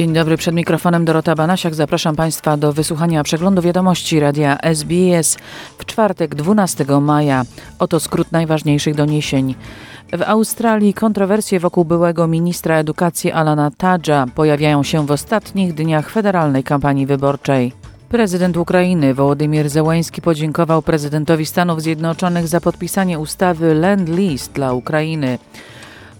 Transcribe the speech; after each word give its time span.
Dzień 0.00 0.12
dobry, 0.12 0.36
przed 0.36 0.54
mikrofonem 0.54 1.04
Dorota 1.04 1.34
Banasiak. 1.34 1.74
Zapraszam 1.74 2.16
Państwa 2.16 2.56
do 2.56 2.72
wysłuchania 2.72 3.22
przeglądu 3.22 3.62
wiadomości 3.62 4.20
radia 4.20 4.58
SBS 4.60 5.38
w 5.78 5.84
czwartek 5.84 6.34
12 6.34 6.84
maja. 7.00 7.42
Oto 7.78 8.00
skrót 8.00 8.32
najważniejszych 8.32 8.94
doniesień. 8.94 9.54
W 10.12 10.22
Australii 10.22 10.94
kontrowersje 10.94 11.60
wokół 11.60 11.84
byłego 11.84 12.26
ministra 12.26 12.76
edukacji 12.76 13.32
Alana 13.32 13.70
Tadża 13.76 14.26
pojawiają 14.34 14.82
się 14.82 15.06
w 15.06 15.10
ostatnich 15.10 15.74
dniach 15.74 16.10
federalnej 16.10 16.64
kampanii 16.64 17.06
wyborczej. 17.06 17.72
Prezydent 18.08 18.56
Ukrainy 18.56 19.14
Wołodymyr 19.14 19.68
Zełański 19.68 20.22
podziękował 20.22 20.82
prezydentowi 20.82 21.46
Stanów 21.46 21.82
Zjednoczonych 21.82 22.48
za 22.48 22.60
podpisanie 22.60 23.18
ustawy 23.18 23.74
Land 23.74 24.08
Lease 24.08 24.52
dla 24.54 24.72
Ukrainy. 24.72 25.38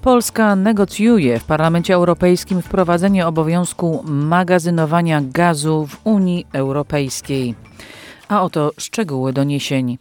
Polska 0.02 0.56
negocjuje 0.56 1.38
w 1.38 1.44
Parlamencie 1.44 1.94
Europejskim 1.94 2.62
wprowadzenie 2.62 3.26
obowiązku 3.26 4.04
magazynowania 4.06 5.20
gazu 5.22 5.86
w 5.86 6.00
Unii 6.04 6.46
Europejskiej. 6.52 7.54
A 8.28 8.42
oto 8.42 8.72
szczegóły 8.78 9.32
doniesień. 9.32 9.98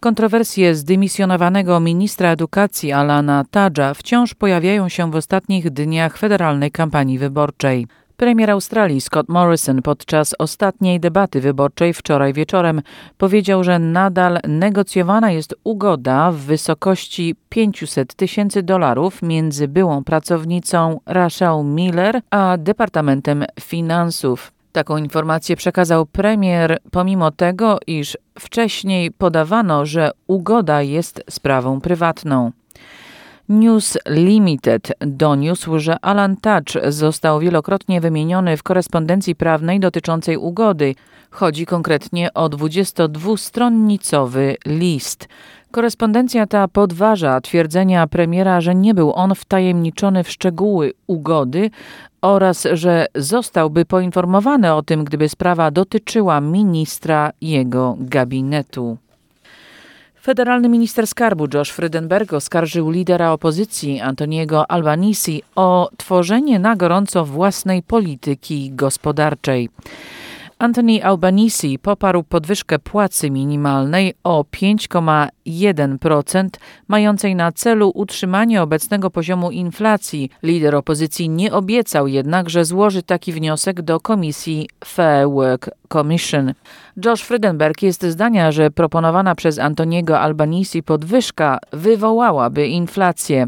Kontrowersje 0.00 0.74
zdymisjonowanego 0.74 1.80
ministra 1.80 2.30
edukacji 2.30 2.92
Alana 2.92 3.44
Tadża 3.50 3.94
wciąż 3.94 4.34
pojawiają 4.34 4.88
się 4.88 5.10
w 5.10 5.16
ostatnich 5.16 5.70
dniach 5.70 6.18
federalnej 6.18 6.70
kampanii 6.70 7.18
wyborczej. 7.18 7.86
Premier 8.16 8.50
Australii 8.50 9.00
Scott 9.00 9.28
Morrison 9.28 9.82
podczas 9.82 10.34
ostatniej 10.38 11.00
debaty 11.00 11.40
wyborczej 11.40 11.94
wczoraj 11.94 12.32
wieczorem 12.32 12.82
powiedział, 13.18 13.64
że 13.64 13.78
nadal 13.78 14.38
negocjowana 14.48 15.30
jest 15.30 15.54
ugoda 15.64 16.30
w 16.30 16.36
wysokości 16.36 17.36
500 17.48 18.14
tysięcy 18.14 18.62
dolarów 18.62 19.22
między 19.22 19.68
byłą 19.68 20.04
pracownicą 20.04 21.00
Rachel 21.06 21.64
Miller 21.64 22.20
a 22.30 22.56
Departamentem 22.58 23.44
Finansów. 23.60 24.52
Taką 24.72 24.96
informację 24.96 25.56
przekazał 25.56 26.06
premier, 26.06 26.78
pomimo 26.90 27.30
tego, 27.30 27.78
iż 27.86 28.18
wcześniej 28.38 29.10
podawano, 29.10 29.86
że 29.86 30.10
ugoda 30.26 30.82
jest 30.82 31.24
sprawą 31.30 31.80
prywatną. 31.80 32.52
News 33.48 33.98
Limited 34.08 34.92
doniósł, 35.00 35.78
że 35.78 36.04
Alan 36.04 36.36
Touch 36.36 36.84
został 36.88 37.40
wielokrotnie 37.40 38.00
wymieniony 38.00 38.56
w 38.56 38.62
korespondencji 38.62 39.34
prawnej 39.34 39.80
dotyczącej 39.80 40.36
ugody. 40.36 40.94
Chodzi 41.30 41.66
konkretnie 41.66 42.34
o 42.34 42.48
22-stronnicowy 42.48 44.54
list. 44.66 45.28
Korespondencja 45.70 46.46
ta 46.46 46.68
podważa 46.68 47.40
twierdzenia 47.40 48.06
premiera, 48.06 48.60
że 48.60 48.74
nie 48.74 48.94
był 48.94 49.12
on 49.12 49.34
wtajemniczony 49.34 50.24
w 50.24 50.30
szczegóły 50.30 50.92
ugody 51.06 51.70
oraz 52.22 52.66
że 52.72 53.06
zostałby 53.14 53.84
poinformowany 53.84 54.74
o 54.74 54.82
tym, 54.82 55.04
gdyby 55.04 55.28
sprawa 55.28 55.70
dotyczyła 55.70 56.40
ministra 56.40 57.30
jego 57.40 57.96
gabinetu. 58.00 58.96
Federalny 60.24 60.68
minister 60.68 61.06
skarbu 61.06 61.48
Josh 61.54 61.70
Frydenberg 61.70 62.32
oskarżył 62.32 62.90
lidera 62.90 63.32
opozycji 63.32 64.00
Antoniego 64.00 64.70
Albanisi 64.70 65.42
o 65.56 65.90
tworzenie 65.96 66.58
na 66.58 66.76
gorąco 66.76 67.24
własnej 67.24 67.82
polityki 67.82 68.70
gospodarczej. 68.72 69.68
Anthony 70.58 71.04
Albanese 71.04 71.78
poparł 71.82 72.22
podwyżkę 72.22 72.78
płacy 72.78 73.30
minimalnej 73.30 74.14
o 74.24 74.44
5,1%, 74.52 76.48
mającej 76.88 77.34
na 77.34 77.52
celu 77.52 77.92
utrzymanie 77.94 78.62
obecnego 78.62 79.10
poziomu 79.10 79.50
inflacji. 79.50 80.30
Lider 80.42 80.74
opozycji 80.74 81.28
nie 81.28 81.52
obiecał 81.52 82.08
jednak, 82.08 82.50
że 82.50 82.64
złoży 82.64 83.02
taki 83.02 83.32
wniosek 83.32 83.82
do 83.82 84.00
komisji 84.00 84.68
Fair 84.84 85.28
Work 85.28 85.70
Commission. 85.92 86.54
Josh 87.04 87.22
Frydenberg 87.22 87.82
jest 87.82 88.02
zdania, 88.02 88.52
że 88.52 88.70
proponowana 88.70 89.34
przez 89.34 89.58
Antoniego 89.58 90.20
Albanese 90.20 90.82
podwyżka 90.82 91.58
wywołałaby 91.72 92.66
inflację. 92.66 93.46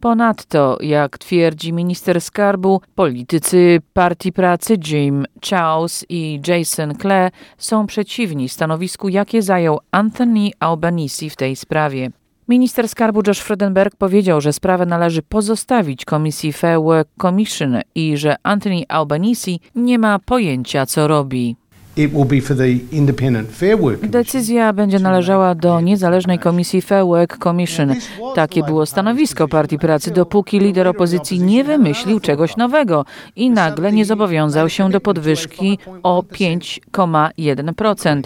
Ponadto, 0.00 0.78
jak 0.80 1.18
twierdzi 1.18 1.72
minister 1.72 2.20
skarbu, 2.20 2.80
politycy 2.94 3.80
Partii 3.92 4.32
Pracy 4.32 4.76
Jim 4.86 5.24
Charles 5.50 6.04
i 6.08 6.40
Jason 6.46 6.94
Clare 6.94 7.30
są 7.58 7.86
przeciwni 7.86 8.48
stanowisku, 8.48 9.08
jakie 9.08 9.42
zajął 9.42 9.78
Anthony 9.90 10.50
Albanese 10.60 11.30
w 11.30 11.36
tej 11.36 11.56
sprawie. 11.56 12.10
Minister 12.48 12.88
skarbu 12.88 13.22
Josh 13.26 13.38
Frydenberg 13.38 13.96
powiedział, 13.96 14.40
że 14.40 14.52
sprawę 14.52 14.86
należy 14.86 15.22
pozostawić 15.22 16.04
komisji 16.04 16.52
Fair 16.52 16.80
Work 16.80 17.08
Commission 17.22 17.80
i 17.94 18.16
że 18.16 18.36
Anthony 18.42 18.82
Albanese 18.88 19.50
nie 19.74 19.98
ma 19.98 20.18
pojęcia, 20.18 20.86
co 20.86 21.08
robi. 21.08 21.56
Decyzja 24.02 24.72
będzie 24.72 24.98
należała 24.98 25.54
do 25.54 25.80
niezależnej 25.80 26.38
komisji 26.38 26.82
Fair 26.82 27.04
Work 27.04 27.38
Commission. 27.38 27.94
Takie 28.34 28.62
było 28.62 28.86
stanowisko 28.86 29.48
Partii 29.48 29.78
Pracy, 29.78 30.10
dopóki 30.10 30.58
lider 30.58 30.88
opozycji 30.88 31.40
nie 31.40 31.64
wymyślił 31.64 32.20
czegoś 32.20 32.56
nowego 32.56 33.04
i 33.36 33.50
nagle 33.50 33.92
nie 33.92 34.04
zobowiązał 34.04 34.68
się 34.68 34.90
do 34.90 35.00
podwyżki 35.00 35.78
o 36.02 36.22
5,1%. 36.32 38.22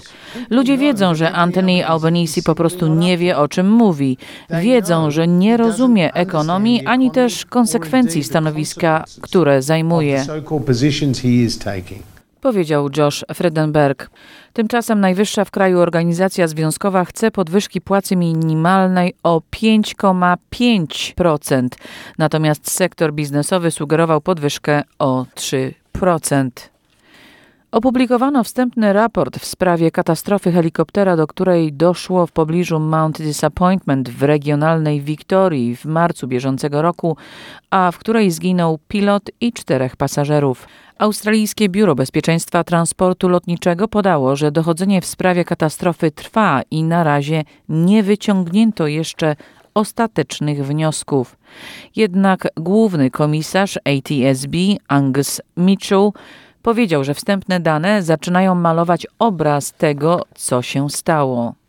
Ludzie 0.51 0.79
wiedzą, 0.79 1.15
że 1.15 1.33
Anthony 1.33 1.87
Albanese 1.87 2.43
po 2.43 2.55
prostu 2.55 2.87
nie 2.87 3.19
wie, 3.19 3.37
o 3.37 3.49
czym 3.49 3.71
mówi. 3.71 4.17
Wiedzą, 4.51 5.11
że 5.11 5.29
nie 5.29 5.57
rozumie 5.57 6.15
ekonomii 6.15 6.87
ani 6.87 7.11
też 7.11 7.45
konsekwencji 7.45 8.25
stanowiska, 8.25 9.05
które 9.21 9.63
zajmuje 9.63 10.25
powiedział 12.41 12.89
Josh 12.97 13.25
Fredenberg. 13.35 14.11
Tymczasem 14.53 15.01
najwyższa 15.01 15.45
w 15.45 15.51
kraju 15.51 15.79
organizacja 15.79 16.49
związkowa 16.49 17.05
chce 17.05 17.31
podwyżki 17.31 17.81
płacy 17.81 18.17
minimalnej 18.17 19.15
o 19.23 19.43
5,5%, 19.53 21.69
natomiast 22.19 22.71
sektor 22.71 23.13
biznesowy 23.13 23.71
sugerował 23.71 24.21
podwyżkę 24.21 24.83
o 24.99 25.27
3%. 25.35 26.51
Opublikowano 27.73 28.45
wstępny 28.45 28.93
raport 28.93 29.39
w 29.39 29.45
sprawie 29.45 29.91
katastrofy 29.91 30.53
helikoptera, 30.53 31.17
do 31.17 31.27
której 31.27 31.73
doszło 31.73 32.27
w 32.27 32.33
pobliżu 32.33 32.81
Mount 32.81 33.19
Disappointment 33.23 34.09
w 34.09 34.23
regionalnej 34.23 35.01
Wiktorii 35.01 35.77
w 35.77 35.85
marcu 35.85 36.29
bieżącego 36.29 36.83
roku, 36.83 37.17
a 37.71 37.91
w 37.93 37.99
której 37.99 38.31
zginął 38.31 38.79
pilot 38.89 39.31
i 39.41 39.53
czterech 39.53 39.97
pasażerów. 39.97 40.69
Australijskie 40.99 41.69
Biuro 41.69 41.95
Bezpieczeństwa 41.95 42.65
Transportu 42.65 43.29
Lotniczego 43.29 43.89
podało, 43.89 44.37
że 44.37 44.53
dochodzenie 44.53 45.01
w 45.01 45.07
sprawie 45.07 45.45
katastrofy 45.45 46.11
trwa 46.11 46.63
i 46.71 46.83
na 46.83 47.05
razie 47.05 47.45
nie 47.69 48.03
wyciągnięto 48.03 48.87
jeszcze 48.87 49.37
ostatecznych 49.75 50.67
wniosków. 50.67 51.37
Jednak 51.97 52.49
główny 52.57 53.11
komisarz 53.11 53.79
ATSB 53.85 54.57
Angus 54.89 55.41
Mitchell 55.57 56.11
powiedział, 56.63 57.05
że 57.05 57.15
wstępne 57.15 57.61
dane 57.61 58.03
zaczynają 58.03 58.55
malować 58.55 59.07
obraz 59.19 59.73
tego, 59.73 60.25
co 60.35 60.63
się 60.63 60.91
stało. 60.91 61.60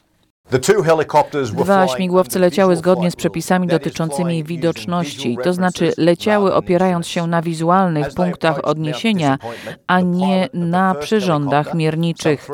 Dwa 1.53 1.87
śmigłowce 1.87 2.39
leciały 2.39 2.75
zgodnie 2.75 3.11
z 3.11 3.15
przepisami 3.15 3.67
dotyczącymi 3.67 4.43
widoczności, 4.43 5.37
to 5.43 5.53
znaczy 5.53 5.93
leciały 5.97 6.53
opierając 6.53 7.07
się 7.07 7.27
na 7.27 7.41
wizualnych 7.41 8.13
punktach 8.13 8.59
odniesienia, 8.63 9.37
a 9.87 10.01
nie 10.01 10.49
na 10.53 10.95
przyrządach 10.95 11.73
mierniczych. 11.73 12.49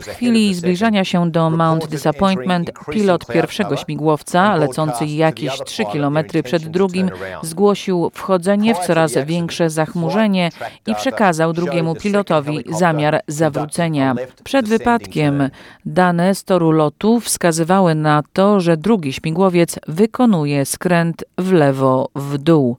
W 0.00 0.06
chwili 0.06 0.54
zbliżania 0.54 1.04
się 1.04 1.30
do 1.30 1.50
Mount 1.50 1.86
Disappointment, 1.86 2.70
pilot 2.90 3.26
pierwszego 3.26 3.76
śmigłowca, 3.76 4.56
lecący 4.56 5.06
jakieś 5.06 5.58
3 5.64 5.84
km 5.84 6.18
przed 6.44 6.68
drugim, 6.68 7.10
zgłosił 7.42 8.10
wchodzenie 8.14 8.74
w 8.74 8.78
coraz 8.78 9.12
większe 9.26 9.70
zachmurzenie 9.70 10.50
i 10.86 10.94
przekazał 10.94 11.52
drugiemu 11.52 11.94
pilotowi 11.94 12.64
zamiar 12.70 13.20
zawrócenia. 13.28 14.14
Przed 14.44 14.68
wypadkiem 14.68 15.50
dane 15.86 16.34
z 16.34 16.44
toru 16.44 16.70
lotu 16.70 17.20
wskazują, 17.20 17.41
wskazywały 17.42 17.94
na 17.94 18.22
to, 18.32 18.60
że 18.60 18.76
drugi 18.76 19.12
śmigłowiec 19.12 19.78
wykonuje 19.88 20.64
skręt 20.64 21.24
w 21.38 21.52
lewo 21.52 22.08
w 22.14 22.38
dół, 22.38 22.76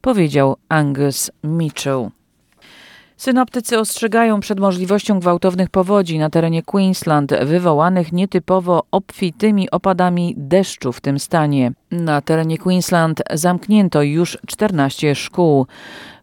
powiedział 0.00 0.56
Angus 0.68 1.30
Mitchell. 1.44 2.08
Synoptycy 3.16 3.78
ostrzegają 3.78 4.40
przed 4.40 4.60
możliwością 4.60 5.20
gwałtownych 5.20 5.70
powodzi 5.70 6.18
na 6.18 6.30
terenie 6.30 6.62
Queensland, 6.62 7.32
wywołanych 7.44 8.12
nietypowo 8.12 8.82
obfitymi 8.90 9.70
opadami 9.70 10.34
deszczu 10.36 10.92
w 10.92 11.00
tym 11.00 11.18
stanie. 11.18 11.72
Na 11.90 12.20
terenie 12.20 12.58
Queensland 12.58 13.22
zamknięto 13.32 14.02
już 14.02 14.38
14 14.46 15.14
szkół. 15.14 15.66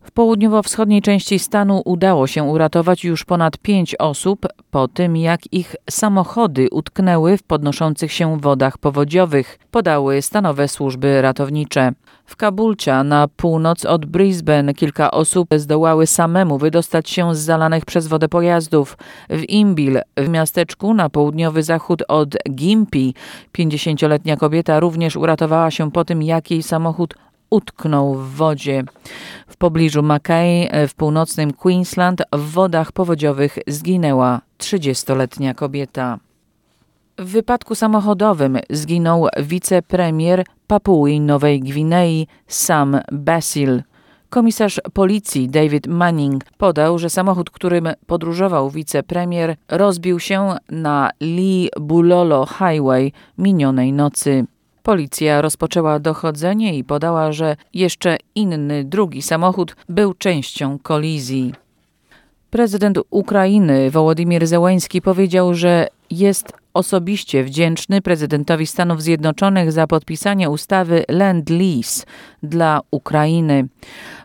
W 0.03 0.11
południowo-wschodniej 0.11 1.01
części 1.01 1.39
stanu 1.39 1.81
udało 1.85 2.27
się 2.27 2.43
uratować 2.43 3.03
już 3.03 3.25
ponad 3.25 3.57
pięć 3.57 3.95
osób 3.95 4.45
po 4.71 4.87
tym, 4.87 5.17
jak 5.17 5.53
ich 5.53 5.75
samochody 5.89 6.67
utknęły 6.71 7.37
w 7.37 7.43
podnoszących 7.43 8.11
się 8.11 8.39
wodach 8.39 8.77
powodziowych, 8.77 9.59
podały 9.71 10.21
stanowe 10.21 10.67
służby 10.67 11.21
ratownicze. 11.21 11.91
W 12.25 12.35
Kabulcia 12.35 13.03
na 13.03 13.27
północ 13.27 13.85
od 13.85 14.05
Brisbane 14.05 14.73
kilka 14.73 15.11
osób 15.11 15.49
zdołały 15.55 16.07
samemu 16.07 16.57
wydostać 16.57 17.09
się 17.09 17.35
z 17.35 17.39
zalanych 17.39 17.85
przez 17.85 18.07
wodę 18.07 18.29
pojazdów. 18.29 18.97
W 19.29 19.49
Imbil, 19.49 19.99
w 20.17 20.29
miasteczku 20.29 20.93
na 20.93 21.09
południowy 21.09 21.63
zachód 21.63 22.03
od 22.07 22.37
Gympie, 22.45 23.13
50-letnia 23.57 24.37
kobieta 24.37 24.79
również 24.79 25.15
uratowała 25.15 25.71
się 25.71 25.91
po 25.91 26.05
tym, 26.05 26.23
jak 26.23 26.51
jej 26.51 26.63
samochód 26.63 27.13
utknął 27.51 28.15
w 28.15 28.35
wodzie. 28.35 28.83
W 29.47 29.57
pobliżu 29.57 30.03
Mackay 30.03 30.69
w 30.87 30.93
północnym 30.93 31.53
Queensland 31.53 32.21
w 32.33 32.51
wodach 32.51 32.91
powodziowych 32.91 33.57
zginęła 33.67 34.41
30-letnia 34.59 35.53
kobieta. 35.53 36.19
W 37.19 37.25
wypadku 37.25 37.75
samochodowym 37.75 38.59
zginął 38.69 39.27
wicepremier 39.39 40.45
Papui 40.67 41.19
Nowej 41.19 41.59
Gwinei 41.59 42.27
Sam 42.47 42.99
Basil. 43.11 43.83
Komisarz 44.29 44.81
policji 44.93 45.49
David 45.49 45.87
Manning 45.87 46.43
podał, 46.57 46.99
że 46.99 47.09
samochód, 47.09 47.49
którym 47.49 47.89
podróżował 48.07 48.69
wicepremier, 48.69 49.55
rozbił 49.69 50.19
się 50.19 50.55
na 50.69 51.09
Lee 51.21 51.69
Bulolo 51.79 52.45
Highway 52.45 53.13
minionej 53.37 53.93
nocy. 53.93 54.45
Policja 54.83 55.41
rozpoczęła 55.41 55.99
dochodzenie 55.99 56.77
i 56.77 56.83
podała, 56.83 57.31
że 57.31 57.55
jeszcze 57.73 58.17
inny, 58.35 58.83
drugi 58.83 59.21
samochód 59.21 59.75
był 59.89 60.13
częścią 60.13 60.79
kolizji. 60.79 61.53
Prezydent 62.49 62.99
Ukrainy 63.09 63.91
Wołodymyr 63.91 64.47
Zełański 64.47 65.01
powiedział, 65.01 65.53
że 65.53 65.87
jest 66.09 66.53
osobiście 66.73 67.43
wdzięczny 67.43 68.01
prezydentowi 68.01 68.67
Stanów 68.67 69.01
Zjednoczonych 69.01 69.71
za 69.71 69.87
podpisanie 69.87 70.49
ustawy 70.49 71.03
Land 71.09 71.49
Lease 71.49 72.05
dla 72.43 72.81
Ukrainy. 72.91 73.67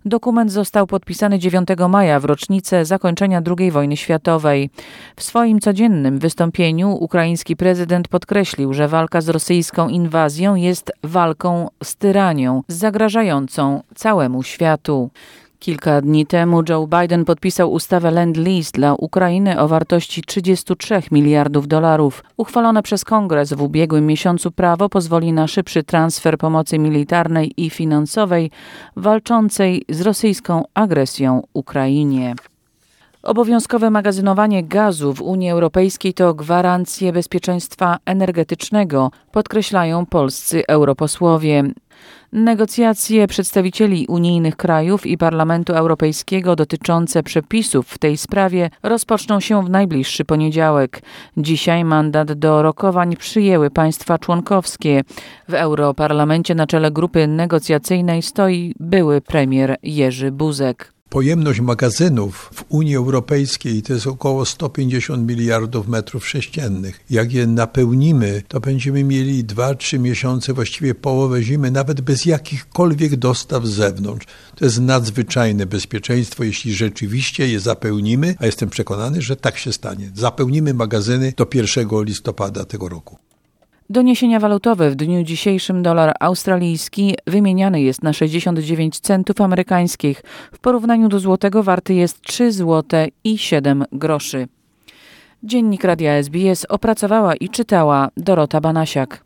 Dokument 0.04 0.52
został 0.52 0.86
podpisany 0.86 1.38
9 1.38 1.68
maja 1.88 2.20
w 2.20 2.24
rocznicę 2.24 2.84
zakończenia 2.84 3.42
II 3.58 3.70
wojny 3.70 3.96
światowej. 3.96 4.70
W 5.16 5.22
swoim 5.22 5.60
codziennym 5.60 6.18
wystąpieniu 6.18 6.90
ukraiński 6.90 7.56
prezydent 7.56 8.08
podkreślił, 8.08 8.74
że 8.74 8.88
walka 8.88 9.20
z 9.20 9.28
rosyjską 9.28 9.88
inwazją 9.88 10.54
jest 10.54 10.92
walką 11.02 11.68
z 11.82 11.96
tyranią 11.96 12.62
zagrażającą 12.68 13.82
całemu 13.94 14.42
światu. 14.42 15.10
Kilka 15.58 16.00
dni 16.00 16.26
temu 16.26 16.62
Joe 16.68 16.86
Biden 16.86 17.24
podpisał 17.24 17.72
ustawę 17.72 18.10
Land-Lease 18.10 18.70
dla 18.72 18.94
Ukrainy 18.94 19.60
o 19.60 19.68
wartości 19.68 20.22
33 20.22 21.02
miliardów 21.10 21.68
dolarów. 21.68 22.24
Uchwalone 22.36 22.82
przez 22.82 23.04
Kongres 23.04 23.52
w 23.52 23.62
ubiegłym 23.62 24.06
miesiącu 24.06 24.50
prawo 24.50 24.88
pozwoli 24.88 25.32
na 25.32 25.46
szybszy 25.46 25.82
transfer 25.82 26.38
pomocy 26.38 26.78
militarnej 26.78 27.52
i 27.56 27.70
finansowej 27.70 28.50
walczącej 28.96 29.84
z 29.88 30.00
rosyjską 30.00 30.64
agresją 30.74 31.42
Ukrainie. 31.52 32.34
Obowiązkowe 33.26 33.90
magazynowanie 33.90 34.64
gazu 34.64 35.14
w 35.14 35.22
Unii 35.22 35.50
Europejskiej 35.50 36.14
to 36.14 36.34
gwarancje 36.34 37.12
bezpieczeństwa 37.12 37.98
energetycznego, 38.04 39.10
podkreślają 39.32 40.06
polscy 40.06 40.62
europosłowie. 40.68 41.64
Negocjacje 42.32 43.26
przedstawicieli 43.26 44.06
unijnych 44.08 44.56
krajów 44.56 45.06
i 45.06 45.18
Parlamentu 45.18 45.72
Europejskiego 45.72 46.56
dotyczące 46.56 47.22
przepisów 47.22 47.88
w 47.88 47.98
tej 47.98 48.16
sprawie 48.16 48.70
rozpoczną 48.82 49.40
się 49.40 49.64
w 49.64 49.70
najbliższy 49.70 50.24
poniedziałek. 50.24 51.02
Dzisiaj 51.36 51.84
mandat 51.84 52.32
do 52.32 52.62
rokowań 52.62 53.16
przyjęły 53.16 53.70
państwa 53.70 54.18
członkowskie. 54.18 55.04
W 55.48 55.54
Europarlamencie 55.54 56.54
na 56.54 56.66
czele 56.66 56.90
grupy 56.90 57.26
negocjacyjnej 57.26 58.22
stoi 58.22 58.74
były 58.80 59.20
premier 59.20 59.76
Jerzy 59.82 60.32
Buzek. 60.32 60.95
Pojemność 61.08 61.60
magazynów 61.60 62.50
w 62.54 62.64
Unii 62.68 62.96
Europejskiej 62.96 63.82
to 63.82 63.92
jest 63.92 64.06
około 64.06 64.44
150 64.44 65.28
miliardów 65.28 65.88
metrów 65.88 66.28
sześciennych. 66.28 67.00
Jak 67.10 67.32
je 67.32 67.46
napełnimy, 67.46 68.42
to 68.48 68.60
będziemy 68.60 69.04
mieli 69.04 69.44
2-3 69.44 69.98
miesiące, 69.98 70.52
właściwie 70.52 70.94
połowę 70.94 71.42
zimy, 71.42 71.70
nawet 71.70 72.00
bez 72.00 72.24
jakichkolwiek 72.24 73.16
dostaw 73.16 73.66
z 73.66 73.70
zewnątrz. 73.70 74.26
To 74.56 74.64
jest 74.64 74.80
nadzwyczajne 74.80 75.66
bezpieczeństwo, 75.66 76.44
jeśli 76.44 76.74
rzeczywiście 76.74 77.48
je 77.48 77.60
zapełnimy, 77.60 78.34
a 78.38 78.46
jestem 78.46 78.70
przekonany, 78.70 79.22
że 79.22 79.36
tak 79.36 79.58
się 79.58 79.72
stanie. 79.72 80.10
Zapełnimy 80.14 80.74
magazyny 80.74 81.32
do 81.36 81.46
1 81.54 81.88
listopada 82.04 82.64
tego 82.64 82.88
roku. 82.88 83.25
Doniesienia 83.90 84.40
walutowe 84.40 84.90
w 84.90 84.94
dniu 84.94 85.22
dzisiejszym 85.22 85.82
dolar 85.82 86.14
australijski 86.20 87.14
wymieniany 87.26 87.80
jest 87.82 88.02
na 88.02 88.12
69 88.12 89.00
centów 89.00 89.40
amerykańskich. 89.40 90.22
W 90.52 90.58
porównaniu 90.58 91.08
do 91.08 91.18
złotego 91.18 91.62
warty 91.62 91.94
jest 91.94 92.20
3 92.20 92.52
zł 92.52 93.06
i 93.24 93.38
7 93.38 93.84
groszy. 93.92 94.48
Dziennik 95.42 95.84
Radia 95.84 96.12
SBS 96.12 96.66
opracowała 96.68 97.34
i 97.34 97.48
czytała 97.48 98.08
Dorota 98.16 98.60
Banasiak. 98.60 99.25